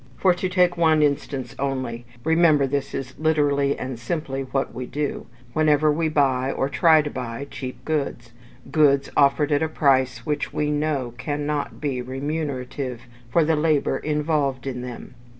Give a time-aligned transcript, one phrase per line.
[0.17, 5.27] For, to take one instance only, remember this is literally and simply what we do,
[5.53, 8.31] whenever we buy, or try to buy, cheap goods
[8.71, 14.65] goods offered at a price which we know cannot be remunerative for the labour involved
[14.65, 15.13] in them.